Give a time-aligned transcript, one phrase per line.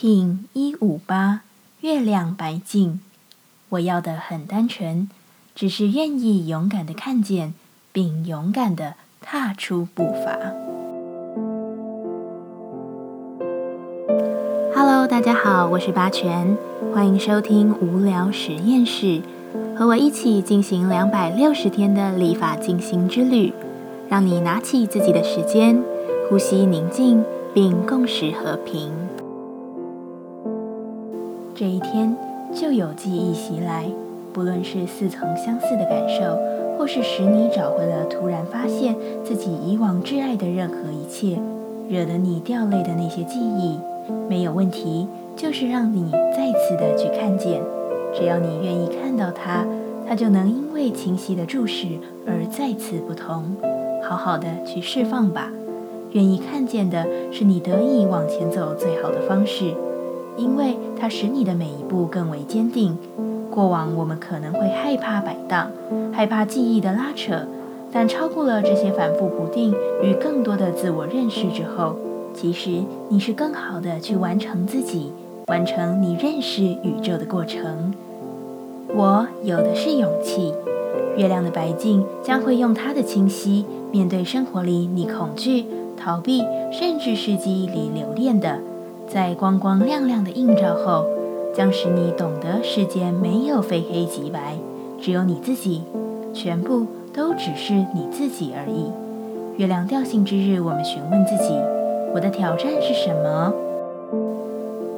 [0.00, 1.42] King 一五八
[1.82, 3.00] 月亮白净，
[3.68, 5.10] 我要的很单纯，
[5.54, 7.52] 只是愿意勇敢的看见，
[7.92, 10.38] 并勇敢的踏出步伐。
[14.74, 16.56] Hello，大家好，我是八全，
[16.94, 19.20] 欢迎收听无聊实验室，
[19.76, 23.52] 和我一起进行两百六十天的立法进行之旅，
[24.08, 25.84] 让你拿起自己的时间，
[26.30, 27.22] 呼吸宁静，
[27.52, 29.09] 并共识和平。
[31.60, 32.16] 这一天
[32.54, 33.84] 就有记忆袭来，
[34.32, 36.38] 不论是似曾相似的感受，
[36.78, 41.38] 或是使你找回了突然发现自己以往挚爱的任何一切，
[41.86, 43.78] 惹得你掉泪的那些记忆，
[44.26, 45.06] 没有问题，
[45.36, 47.60] 就是让你再次的去看见。
[48.14, 49.66] 只要你愿意看到它，
[50.08, 51.88] 它就能因为清晰的注视
[52.26, 53.44] 而再次不同。
[54.02, 55.52] 好好的去释放吧，
[56.12, 59.74] 愿意看见的是你得以往前走最好的方式。
[60.40, 62.96] 因为它使你的每一步更为坚定。
[63.50, 65.70] 过往我们可能会害怕摆荡，
[66.12, 67.46] 害怕记忆的拉扯，
[67.92, 71.96] 但超过了这些反复不定与更多的自我认识之后，
[72.32, 75.12] 其实你是更好的去完成自己，
[75.48, 77.92] 完成你认识宇宙的过程。
[78.94, 80.54] 我有的是勇气。
[81.16, 88.60] 月亮的白净将会用它的清晰面对生活里你恐惧、逃避，甚至是记忆里留恋的。
[89.12, 91.04] 在光光亮亮的映照后，
[91.52, 94.56] 将使你懂得世间没有非黑即白，
[95.00, 95.82] 只有你自己，
[96.32, 98.92] 全部都只是你自己而已。
[99.56, 101.52] 月亮调性之日，我们询问自己：
[102.14, 103.52] 我的挑战是什么？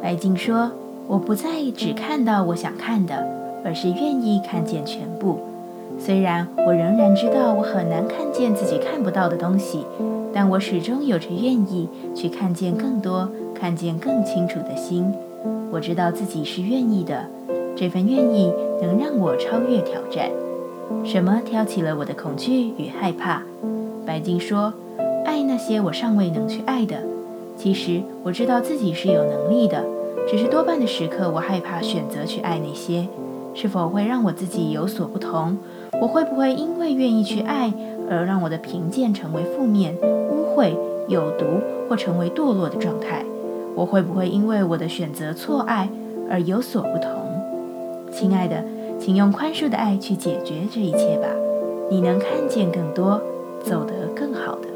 [0.00, 0.70] 白净说：
[1.08, 3.26] 我不再只看到我想看的，
[3.64, 5.40] 而是愿意看见全部。
[5.98, 9.84] 虽然我仍然知道我很难看见自己看不到的东西，
[10.32, 13.28] 但我始终有着愿意去看见更多。
[13.58, 15.12] 看见更清楚的心，
[15.70, 17.26] 我知道自己是愿意的。
[17.74, 20.30] 这份愿意能让我超越挑战。
[21.04, 23.42] 什么挑起了我的恐惧与害怕？
[24.06, 24.72] 白金说
[25.26, 26.98] ：“爱那些我尚未能去爱的。”
[27.58, 29.84] 其实我知道自己是有能力的，
[30.28, 33.08] 只是多半的时刻我害怕选择去爱那些，
[33.54, 35.58] 是否会让我自己有所不同？
[36.00, 37.72] 我会不会因为愿意去爱
[38.08, 40.72] 而让我的贫贱成为负面、污秽、
[41.08, 41.44] 有毒
[41.88, 43.24] 或成为堕落的状态？
[43.76, 45.88] 我会不会因为我的选择错爱
[46.30, 47.10] 而有所不同？
[48.10, 48.64] 亲爱的，
[48.98, 51.28] 请用宽恕的爱去解决这一切吧。
[51.90, 53.20] 你能看见更多，
[53.62, 54.68] 走得更好的。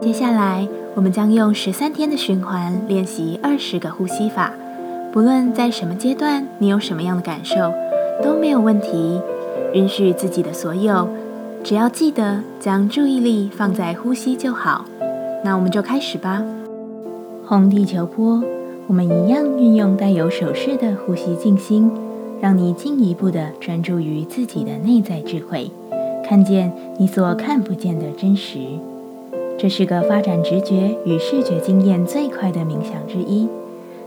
[0.00, 4.54] 接下来，我们将用十三天的循环练习二十个呼吸法。
[5.12, 7.72] 不论在什么阶段，你有什么样的感受。
[8.22, 9.20] 都没有问题，
[9.72, 11.08] 允许自己的所有，
[11.62, 14.84] 只要记得将注意力放在呼吸就好。
[15.44, 16.44] 那我们就开始吧。
[17.46, 18.42] 红地球波，
[18.86, 21.90] 我们一样运用带有手势的呼吸静心，
[22.40, 25.70] 让你进一步的专注于自己的内在智慧，
[26.24, 28.58] 看见你所看不见的真实。
[29.58, 33.48] 这是个发展直觉与视觉经验最快的冥想之一。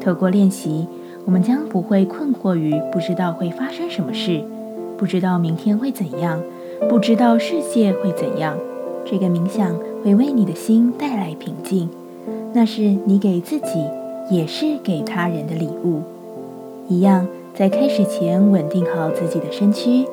[0.00, 0.86] 透过练习。
[1.26, 4.44] 我们将不会困惑于不知道会发生什么事，
[4.96, 6.40] 不知道明天会怎样，
[6.88, 8.56] 不知道世界会怎样。
[9.04, 11.90] 这个冥想会为你的心带来平静，
[12.52, 13.84] 那是你给自己，
[14.30, 16.00] 也是给他人的礼物。
[16.88, 20.06] 一样，在开始前稳定好自己的身躯，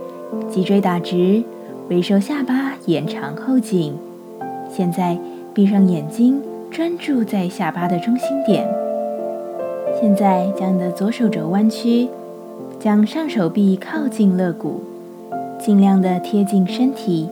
[0.50, 1.44] 脊椎打直，
[1.90, 3.96] 微收下巴，延长后颈。
[4.68, 5.16] 现在
[5.54, 6.42] 闭上眼睛，
[6.72, 8.83] 专注在下巴的中心点。
[10.04, 12.10] 现在将你的左手肘弯曲，
[12.78, 14.84] 将上手臂靠近肋骨，
[15.58, 17.30] 尽量的贴近身体，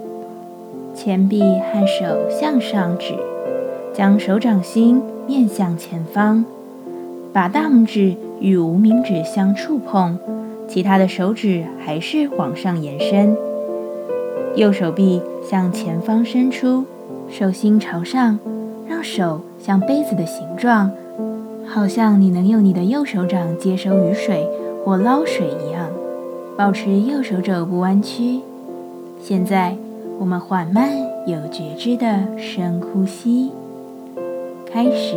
[0.95, 3.13] 前臂和手向上指，
[3.93, 6.45] 将手掌心面向前方，
[7.33, 10.17] 把大拇指与无名指相触碰，
[10.65, 13.35] 其他的手指还是往上延伸。
[14.55, 16.85] 右手臂向前方伸出，
[17.29, 18.39] 手心朝上，
[18.87, 20.89] 让手像杯子的形状。
[21.73, 24.45] 好像你能用你的右手掌接收雨水
[24.83, 25.89] 或捞水一样，
[26.57, 28.41] 保持右手肘不弯曲。
[29.21, 29.77] 现在，
[30.19, 30.91] 我们缓慢
[31.25, 33.51] 有觉知的深呼吸，
[34.65, 35.15] 开始。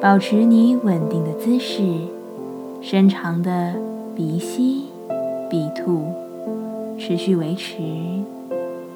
[0.00, 1.82] 保持你稳定的姿势，
[2.82, 3.72] 深长的
[4.16, 4.86] 鼻吸
[5.48, 6.02] 鼻吐，
[6.98, 7.76] 持续维持。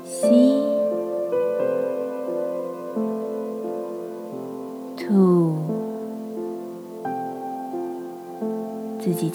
[0.04, 0.67] 吸。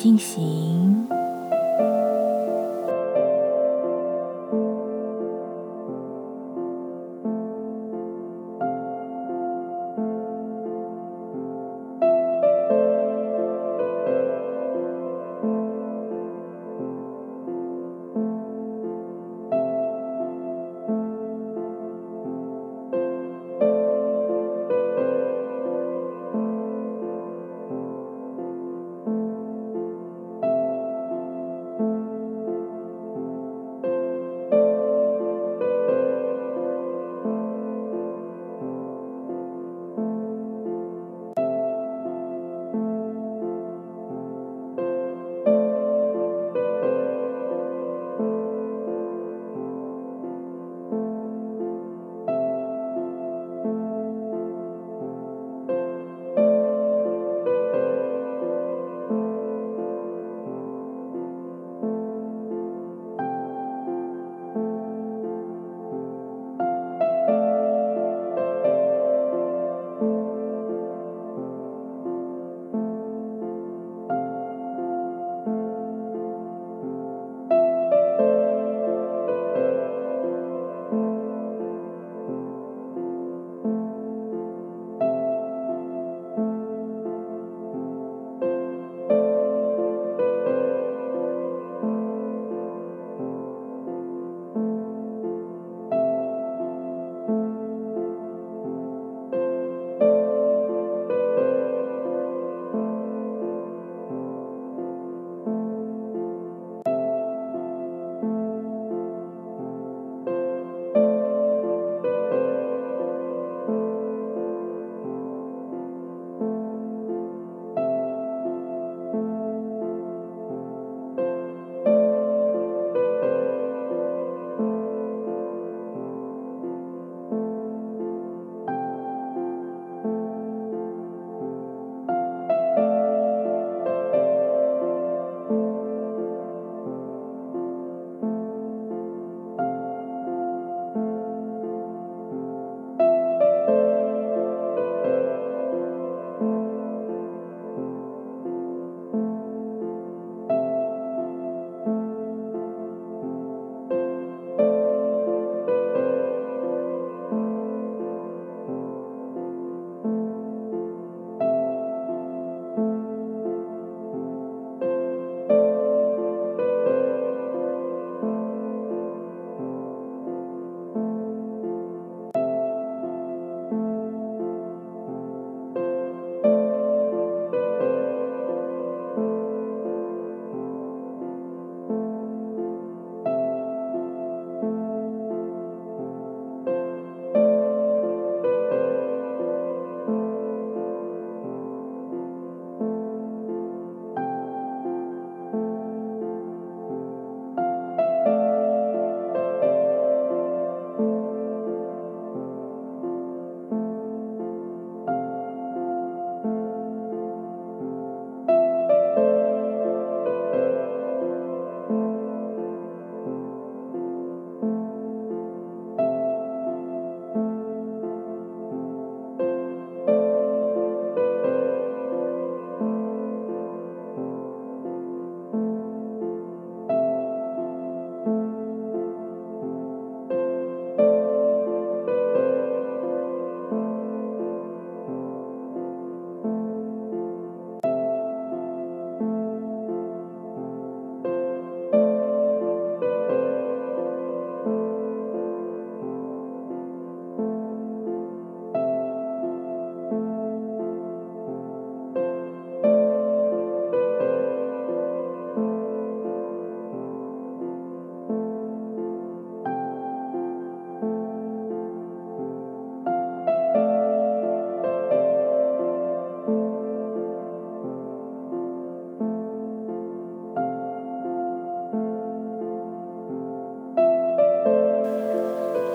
[0.03, 1.02] 进行。